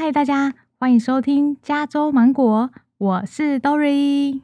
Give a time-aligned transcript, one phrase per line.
[0.00, 4.40] 嗨，大家欢迎收听加州芒果，我是 Dory。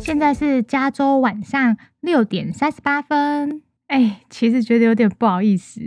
[0.00, 3.60] 现在是加州晚上六点三十八分。
[3.88, 5.82] 哎，其实觉得有点不好意思，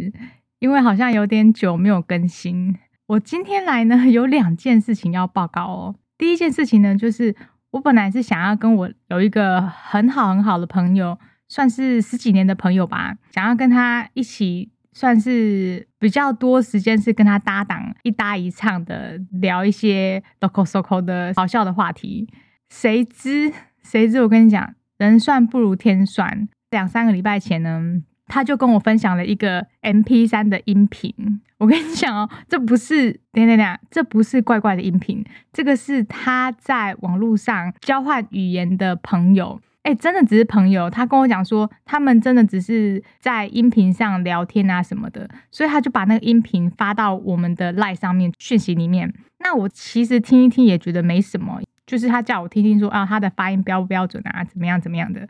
[0.59, 2.77] 因为好像有点久没有更新。
[3.07, 5.95] 我今天来呢，有两件事情要报告哦。
[6.19, 7.35] 第一件事情呢，就是
[7.71, 11.17] 我本来是想要跟我有一个很好很好的朋友，
[11.50, 22.29] 算是十几年的朋友吧，想要跟他一起，算是比较多时间是跟他搭档，一搭一唱的聊一些 local local 的好笑的话题。
[22.70, 23.51] 谁知
[23.82, 26.47] 谁知，我跟你讲，人算不如天算。
[26.70, 27.81] 两三个礼拜前呢，
[28.28, 31.42] 他就跟我分享了一个 M P 三的音频。
[31.57, 39.59] 我跟你讲哦，这不是等等等，这不是怪怪的音频，这个是他在网络上交换语言的朋友。
[39.83, 40.89] 哎，真的只是朋友。
[40.89, 49.14] 他跟我讲说，他们真的只是在音频上聊天啊什么的，所以他就把那个音频发到我们的 Line 上面讯息里面。
[49.40, 55.28] 那我其实听一听也觉得没什么，就是他叫我听听说啊，他的发音标不标准啊，怎么样怎么样的。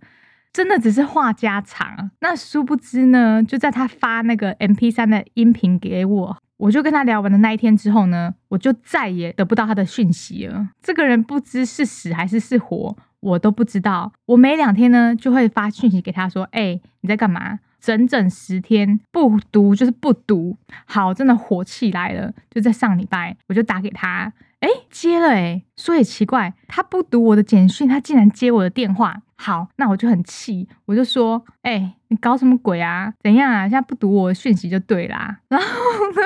[0.51, 10.69] 真的只是话家常，那殊不知呢，就在他发那个 M P 三的音频给我，我就跟他聊完的那一天之后呢，我就再也得不到他的讯息了。
[10.81, 14.11] 这个人不知是死还是是活，我都不知道。
[14.25, 22.33] 我每两天呢就会发讯息给他说：“哎，你在干嘛？”整整十天不读就是不读，好，真的火气来了。
[22.49, 24.33] 就在上礼拜，我就打给他。
[24.59, 29.21] 哎，接了哎，说也奇怪，他不读我的简讯，他竟然接我的电话。
[29.37, 33.13] 好，那我就很气，我就说，哎，你搞什么鬼啊？
[33.21, 33.61] 怎样啊？
[33.61, 35.39] 现在不读我的讯息就对啦。
[35.47, 36.21] 然后呢，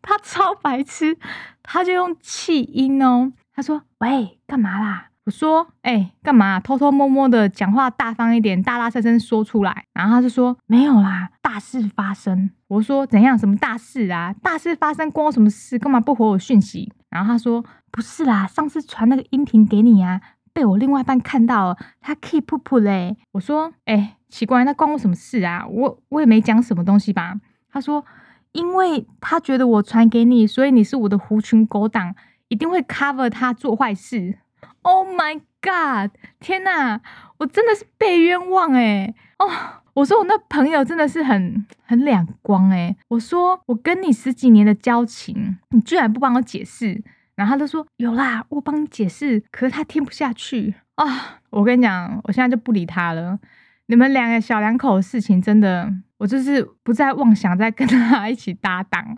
[0.00, 1.18] 他超白痴，
[1.64, 5.08] 他就用气音哦，他说，喂，干嘛啦？
[5.24, 6.58] 我说，哎，干嘛？
[6.58, 9.84] 偷偷摸摸的讲话，大方一点，大大声声说出来。
[9.92, 12.50] 然后他就说，没有啦，大事发生。
[12.66, 13.38] 我说，怎样？
[13.38, 14.34] 什么大事啊？
[14.42, 15.78] 大事发生关我什么事？
[15.78, 16.92] 干嘛不回我讯息？
[17.08, 20.20] 然后他说，不是啦，上次传那个音频给你啊，
[20.52, 23.16] 被我另外一半看到了，他 keep 噗噗嘞。
[23.30, 25.64] 我说，哎，奇怪，那关我什么事啊？
[25.68, 27.34] 我我也没讲什么东西吧？
[27.70, 28.04] 他说，
[28.50, 32.12] 因为他觉得我传给你，所以你是我的狐群狗党，
[32.48, 34.38] 一定会 cover 他做坏事。
[34.82, 36.10] Oh my god！
[36.40, 37.00] 天哪，
[37.38, 39.14] 我真的是被冤枉哎！
[39.38, 39.48] 哦，
[39.94, 42.96] 我说我那朋友真的是很很两光哎！
[43.08, 47.02] 我说我跟你十几年的交情，你居然不帮我解释，
[47.36, 51.40] 然后他就说有啦，我帮你解释，可是他听不下去啊！
[51.50, 53.38] 我跟你讲，我现在就不理他了。
[53.86, 59.16] 你们两个小两口的事情，真的，我就是不再妄想再跟他一起搭档。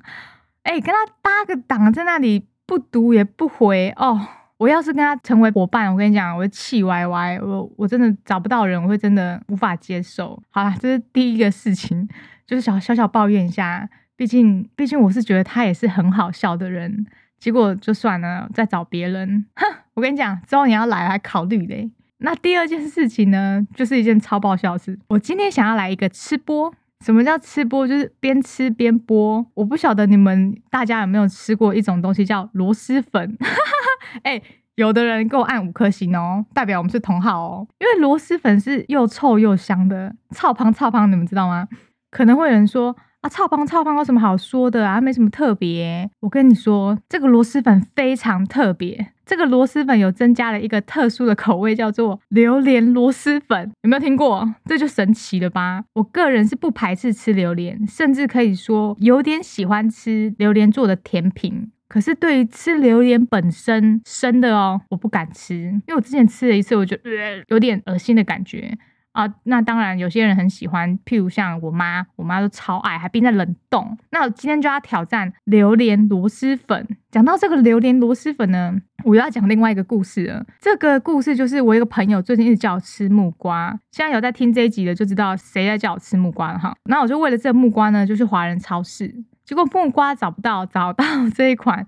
[0.64, 4.20] 哎，跟他搭个档，在那里不读也不回哦。
[4.56, 10.40] 我要是跟他成为伙伴，我跟你讲，我会气歪歪，我我真的找不到人，我会真的无法接受。
[10.50, 12.08] 好了，这是第一个事情，
[12.46, 13.88] 就是小小小抱怨一下。
[14.16, 17.04] 毕竟，毕竟我是觉得他也是很好笑的人，
[17.38, 19.44] 结果就算了，再找别人。
[19.56, 21.90] 哼，我跟你讲，之后你要来还考虑嘞。
[22.18, 24.96] 那第二件事情呢，就是一件超爆笑的事。
[25.08, 26.72] 我今天想要来一个吃播。
[27.04, 27.86] 什么叫吃播？
[27.86, 29.44] 就是边吃边播。
[29.54, 33.36] 我不晓得你们大家有没有吃过一种东西叫螺蛳粉。
[34.22, 34.40] 哎，
[34.76, 37.66] 有的人给我按五颗星哦，代表我们是同好哦。
[37.78, 41.68] 因为螺蛳粉是又臭又香的，臭胖臭胖，你们知道吗？
[42.10, 45.00] 可能会有人说啊，臭胖臭胖有什么好说的啊？
[45.00, 46.08] 没什么特别。
[46.20, 49.08] 我跟你说，这个螺蛳粉非常特别。
[49.26, 53.72] 这个螺蛳粉有增加了一个特殊的口味，叫做榴莲螺蛳粉。
[53.82, 54.54] 有没有听过？
[54.66, 55.84] 这就神奇了吧？
[55.94, 61.70] 我个人是不排斥吃榴莲，甚至可以说有点喜欢吃榴莲做的甜品。
[61.94, 67.08] 可是对于吃榴莲本身生的哦，我不敢吃，因为我之前吃了一次，我觉得
[67.46, 68.76] 有点恶心的感觉
[69.12, 69.32] 啊。
[69.44, 73.96] 那当然有些人很喜欢，譬如像我妈，我妈都超爱，还冰在冷冻。
[74.10, 76.84] 那我今天就要挑战榴莲螺蛳粉。
[77.12, 78.74] 讲到这个榴莲螺蛳粉呢，
[79.04, 80.44] 我要讲另外一个故事了。
[80.60, 86.74] 这个故事就是我一个朋友最近一直叫我吃木瓜，现在有在听这一集的就知道谁在叫我吃木瓜了哈。
[86.86, 89.14] 那我就为了这个木瓜呢，就去华人超市。
[89.44, 91.04] 结果木瓜找不到，找到
[91.34, 91.86] 这一款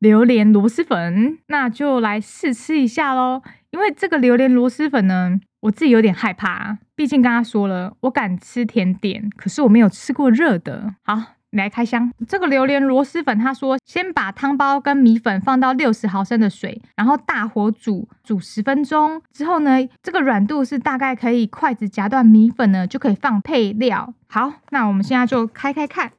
[0.00, 3.42] 榴莲螺蛳粉，那就来试吃一下喽。
[3.70, 10.94] 因为这个榴莲螺蛳粉呢，我自己有点害怕，毕竟刚刚说了，我敢吃甜点，可是我没有吃过热的。
[11.02, 11.20] 好，
[11.50, 13.38] 来开箱这个榴莲螺蛳粉。
[13.38, 24.14] 他说，先把汤包跟米粉放到六十毫升的水，然后大火煮煮十分钟之后呢，这个软度是大概可以筷子夹断米粉呢，就可以放配料。
[24.28, 26.12] 好，那我们现在就开开看。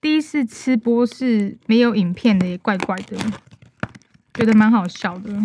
[0.00, 3.16] 第一次吃播是没有影片的，也怪怪的，
[4.32, 5.36] 觉得蛮好笑的。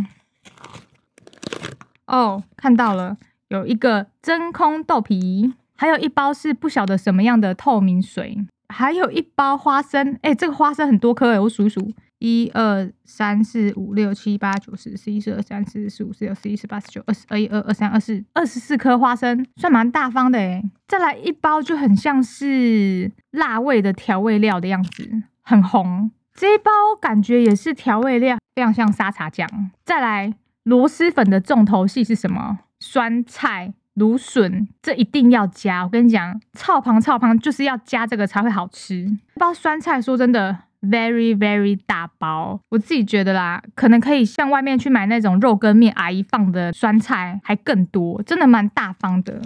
[2.05, 3.17] 哦，看到了，
[3.47, 10.19] 有一个真空豆皮，还有一包是不晓得什么样的透明水，还有一包花生。
[10.21, 11.91] 哎，这个花生很多颗哎，我数数。
[12.23, 26.11] 一二三四五六七八九十十一十二三四四五十六十一十八十九二十二一二二三二四二十四颗花生，算蛮大方的诶再来一包就很像是辣味的调味料的样子，很红。
[26.33, 26.71] 这一包
[27.01, 29.45] 感觉也是调味料，非常像沙茶酱。
[29.83, 30.33] 再来
[30.63, 32.59] 螺蛳粉的重头戏是什么？
[32.79, 35.83] 酸菜、芦笋，这一定要加。
[35.83, 39.17] 我跟你讲，炒旁炒旁就是要加这个才会好吃。
[39.35, 40.57] 包酸菜，说真的。
[40.85, 49.41] Very very 大包，我自己觉得啦，可能可以像外面去买那种肉羹面阿姨放的酸菜还更多，真的蛮大方的。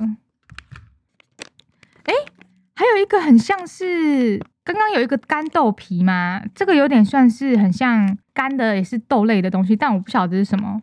[2.06, 2.13] 哎，
[2.75, 10.81] 还有一个很像是刚刚有一个干豆皮嘛，这个有点算是很像干的，也是豆类的东西，但我不晓得是什么。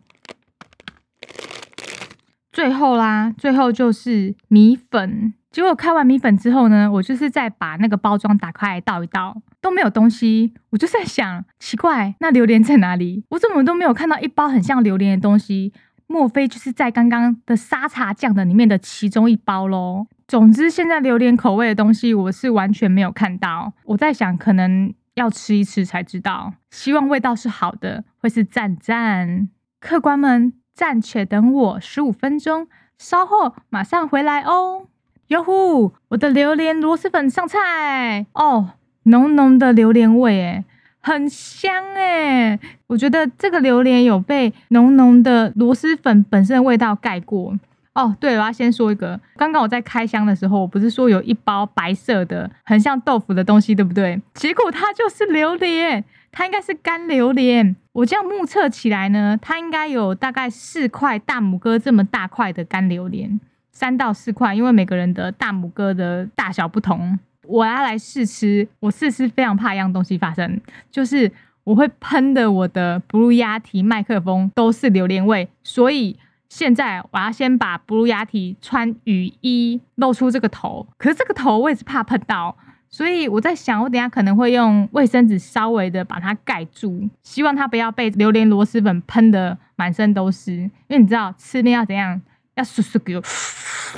[2.53, 5.33] 最后啦，最后就是米粉。
[5.55, 10.53] 结果开完米粉之后呢，我就是再把那个包装打开倒一倒，都没有东西。
[10.71, 13.23] 我就在想，奇怪，那榴莲在哪里？
[13.29, 15.71] 我怎么都没有看到一包很像榴莲的东西？
[16.07, 20.07] 莫非就是在刚刚的沙茶酱的里面的其中一包喽？
[20.27, 23.71] 总之，现在榴莲口味的东西我是完全没有看到。
[23.85, 26.51] 我在想，可能要吃一吃才知道。
[26.71, 29.47] 希望味道是好的，会是赞赞。
[29.79, 32.67] 客官们暂且等我十五分钟，
[32.97, 34.87] 稍后马上回来哦。
[35.29, 35.91] 哟呼！
[36.09, 38.73] 我的榴莲螺蛳粉上菜哦，
[39.03, 40.63] 浓浓的榴莲味诶，
[41.01, 42.59] 很香诶。
[42.85, 47.57] 我觉得这个榴莲有被浓浓的螺蛳粉本身的味道盖过
[47.93, 48.15] 哦。
[48.19, 54.21] 对，我要先说一个，刚刚我在开箱的时候，我不是说有一包白色的很像豆腐的东西，对不对？
[54.35, 57.75] 结果它就是榴莲，它应该是干榴莲。
[57.93, 63.39] 我这样目测起来呢，它应该有大概四块大拇哥这么大块的干榴莲。
[63.75, 68.65] 三到四块，因为每个人的大拇哥的大小不同，我要来试吃。
[68.79, 71.29] 我试吃非常怕一样东西发生，就是
[71.65, 72.49] 我会喷的。
[72.49, 76.17] 我的 Blue Yeti 麦克风都是榴莲味，所以
[76.47, 80.87] 现在我要先把 Blue Yeti 穿雨衣，露出这个头。
[80.97, 82.55] 可是这个头我也是怕喷到，
[82.89, 90.53] 所以我在想，我等下可能会用卫生纸稍微的把它盖住，希望它不要被榴莲螺蛳粉喷的满身都是。
[90.53, 92.21] 因为你知道吃面要怎样？
[92.55, 93.21] 要嗖嗖给我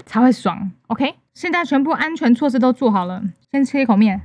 [0.05, 1.15] 才会爽，OK？
[1.33, 4.21] 现在全部安全措施都做好了，先吃一口面。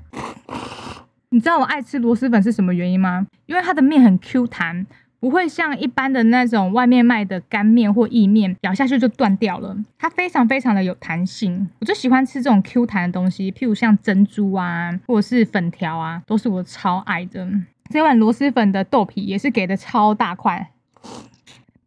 [1.30, 3.26] 你知道我爱吃螺蛳粉是什么原因吗？
[3.46, 4.86] 因为它的面很 Q 弹，
[5.18, 9.76] 不会像一般的那种外面卖的干面或意面，咬下去就断掉了。
[9.98, 17.48] 它非常非常的有弹性，我就喜欢吃这种 Q 弹的东西，譬如像珍珠啊，或者是粉条啊，都是我超爱的。
[17.90, 20.70] 这碗螺蛳粉的豆皮也是给的超大块，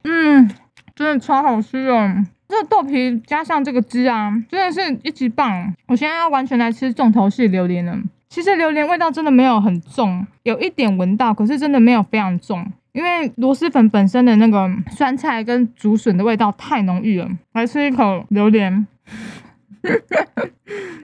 [0.03, 0.49] 嗯，
[0.95, 2.25] 真的超好吃哦。
[2.47, 5.73] 这个豆皮加上这个汁啊，真的是一级棒！
[5.87, 7.97] 我现在要完全来吃重头戏榴莲了。
[8.29, 17.29] 其实榴莲味道真的没有很重，有一点闻到，可是真的没有非常重，因为螺蛳粉本身的那个酸菜跟竹笋的味道太浓郁了。
[17.53, 18.85] 来吃一口榴莲，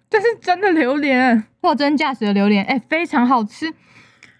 [0.09, 3.73] 这是真的榴莲，货真价实的榴莲，哎，非常好吃。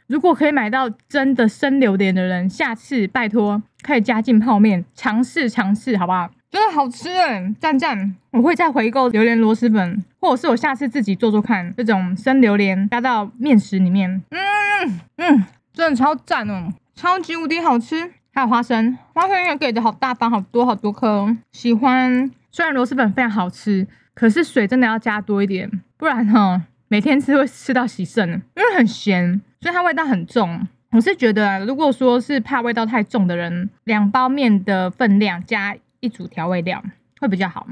[0.07, 6.29] 如果可以买到真的生榴莲的人，下次拜托可以加进泡面，尝试尝试，好不好？
[6.51, 8.13] 真的好吃哎，赞赞！
[8.31, 18.11] 我会再回购榴莲螺蛳粉，或者是我下次自己做做看，这种生榴莲加到面食里面，嗯嗯，真的超赞哦，超级无敌好吃！
[18.33, 22.29] 还有花生，花生也给的好大方，好多好多颗，喜欢。
[22.51, 30.67] 虽然螺蛳粉非常好吃，可是水真的要加多一点，不然哈，每天吃会吃到洗肾，因为很咸，所以它味道很重。
[30.91, 35.77] 我是觉得，如果说是怕味道太重的人，两包面的分量加。
[36.01, 36.83] 一组调味料
[37.19, 37.65] 会比较好。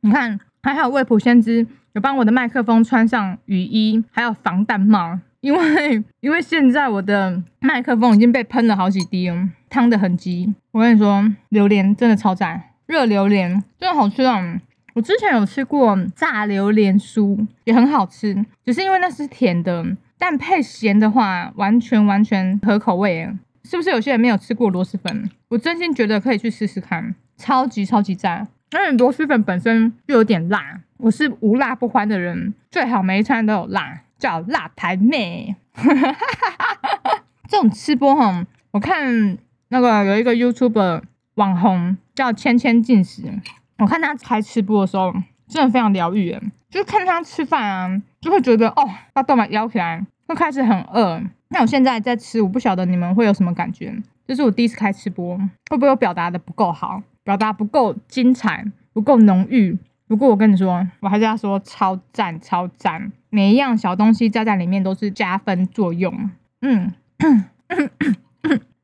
[0.00, 9.30] 你看，还好味普先知有帮我的麦克风穿上雨衣，还有防弹帽，因为因为现在我的麦克风已经被喷了好几滴，
[9.70, 10.52] 汤的痕迹。
[10.72, 14.60] 我跟你说，榴莲真的超赞，热榴莲真的好吃啊！
[14.94, 19.86] 我之前有吃过炸榴莲酥，也很好吃，只是因为那是甜的，
[20.18, 23.32] 但配咸的话，完全完全合口味。
[23.64, 25.30] 是不是有些人没有吃过螺蛳粉？
[25.48, 28.48] 我真心觉得可以去试试看，超级超级赞。
[28.72, 35.54] 因为螺蛳粉本身就有点辣，我是无辣不欢的人，最好每一餐都有辣，叫辣台妹。
[37.48, 39.36] 这种吃播哈，我看
[39.68, 41.02] 那个有一个 YouTube
[41.34, 43.24] 网红叫芊芊进食，
[43.78, 45.12] 我看他开吃播的时候，
[45.46, 46.34] 真的非常疗愈，
[46.70, 51.22] 就是看他吃饭啊，就会觉得哦，把动脉摇起来，会开始很饿。
[51.52, 53.94] 那我现在在吃，我不晓得你们会有什么感觉。
[54.26, 55.36] 这是我第一次开吃播，
[55.70, 57.02] 会不会我表达的不够好？
[57.22, 59.78] 表达不够精彩，不够浓郁。
[60.08, 66.30] 不过我跟你说，我还是要说超赞超赞，每一样小东西加在里面都是加分作用。
[66.62, 66.92] 嗯，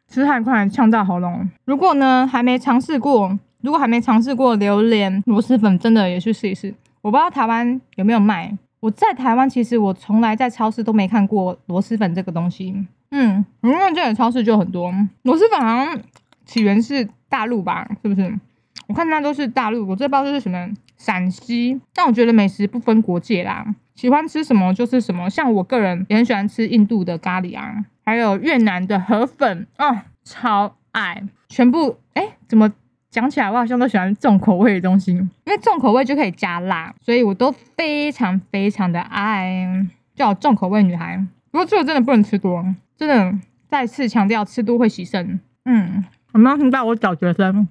[0.09, 1.51] 吃太快呛到喉咙。
[1.65, 6.75] 如果呢还没尝试过，如果还没尝试过榴莲螺蛳粉，真的也去试一试。
[7.01, 8.57] 我不知道台湾有没有卖。
[8.81, 12.87] 我在台湾，其实我从来在超市都没看过螺蛳粉这个东西。
[13.11, 14.93] 嗯，因为这里超市就很多
[15.23, 15.99] 螺蛳粉，好像
[16.45, 17.89] 起源是大陆吧？
[18.03, 18.39] 是不是？
[18.87, 21.81] 我看那都是大陆，我这包就是什么陕西。
[21.95, 25.29] 但我觉得美食不分国界啦，喜欢吃什么就是什么。
[25.29, 31.23] 像我个人也很喜欢吃印度的咖喱啊，还有越南的河粉啊，超爱。
[31.49, 32.71] 全部哎，怎么
[33.11, 41.17] 讲起来我好像都喜欢重口味的东西，因为重口味就可以加辣，所以我都非常非常的爱，叫重口味女孩。
[41.51, 42.63] 不过这个真的不能吃多。
[42.97, 43.39] 真的
[43.69, 45.41] 再次强调，吃多会洗肾。
[45.65, 47.67] 嗯，有没有听到我小学生？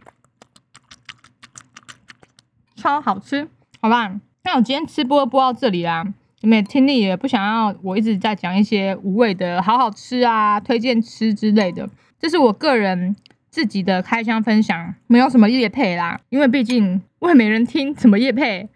[2.75, 3.48] 超好吃，
[3.82, 4.20] 好吧？
[4.44, 6.06] 那我今天吃播播到这里啦。
[6.41, 11.89] 你们听力也不想要我一直在讲一些无谓的好好吃啊、推荐吃之类的。
[12.20, 13.15] 这是我个人
[13.57, 16.19] 自己的开箱分享，没有什么叶配啦。
[16.29, 18.69] 因为毕竟我也没人听，怎么叶配？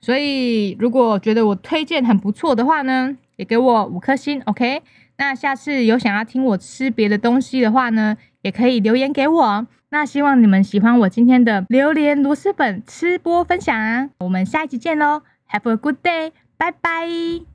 [0.00, 4.80] 所以如果觉得我推荐很不错的话呢，也给我五颗星，OK？
[5.18, 9.66] 那下次有想要听我吃别的东西的话呢，也可以留言给我。
[9.90, 14.08] 那希望你们喜欢我今天的榴莲螺蛳粉吃播分享。
[14.20, 17.53] 我们下一集见喽，Have a good day，拜拜。